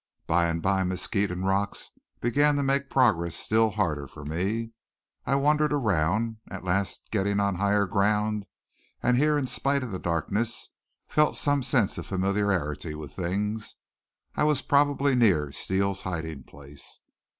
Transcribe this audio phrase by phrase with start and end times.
[0.25, 1.91] By and by mesquites and rocks
[2.21, 4.71] began to make progress still harder for me.
[5.27, 8.47] I wandered around, at last getting on higher ground
[9.03, 10.71] and here in spite of the darkness,
[11.07, 13.75] felt some sense of familiarity with things.
[14.35, 16.99] I was probably near Steele's hiding place.